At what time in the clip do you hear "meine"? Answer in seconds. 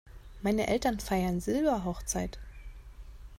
0.41-0.65